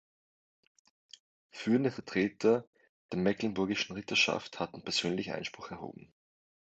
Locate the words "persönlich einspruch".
4.81-5.69